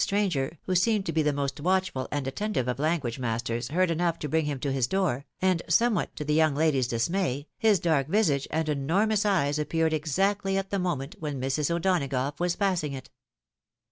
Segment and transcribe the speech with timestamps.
[0.01, 4.17] stranger, who seemed to be the most watchful and attentive of language masters, heard enough
[4.17, 8.07] to bring him to his door, and somewhat to the young lady's dismay, his dark
[8.07, 11.69] visage and enor mous eyes appeared exactly at the moment when Mrs.
[11.69, 13.11] O'Dona gough was passing it.